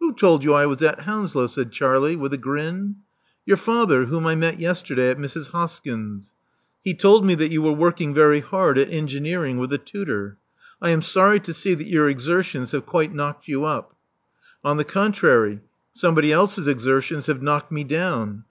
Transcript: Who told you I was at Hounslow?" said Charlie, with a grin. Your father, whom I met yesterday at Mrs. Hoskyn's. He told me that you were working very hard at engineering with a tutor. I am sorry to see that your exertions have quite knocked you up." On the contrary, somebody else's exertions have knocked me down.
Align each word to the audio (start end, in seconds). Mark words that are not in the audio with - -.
Who 0.00 0.12
told 0.14 0.42
you 0.42 0.52
I 0.52 0.66
was 0.66 0.82
at 0.82 1.02
Hounslow?" 1.02 1.46
said 1.46 1.70
Charlie, 1.70 2.16
with 2.16 2.34
a 2.34 2.36
grin. 2.36 2.96
Your 3.46 3.56
father, 3.56 4.06
whom 4.06 4.26
I 4.26 4.34
met 4.34 4.58
yesterday 4.58 5.10
at 5.10 5.16
Mrs. 5.16 5.50
Hoskyn's. 5.52 6.32
He 6.82 6.92
told 6.92 7.24
me 7.24 7.36
that 7.36 7.52
you 7.52 7.62
were 7.62 7.70
working 7.70 8.12
very 8.12 8.40
hard 8.40 8.78
at 8.78 8.92
engineering 8.92 9.58
with 9.58 9.72
a 9.72 9.78
tutor. 9.78 10.38
I 10.82 10.88
am 10.90 11.02
sorry 11.02 11.38
to 11.38 11.54
see 11.54 11.74
that 11.74 11.86
your 11.86 12.08
exertions 12.10 12.72
have 12.72 12.84
quite 12.84 13.14
knocked 13.14 13.46
you 13.46 13.64
up." 13.64 13.94
On 14.64 14.76
the 14.76 14.82
contrary, 14.84 15.60
somebody 15.92 16.32
else's 16.32 16.66
exertions 16.66 17.26
have 17.26 17.40
knocked 17.40 17.70
me 17.70 17.84
down. 17.84 18.42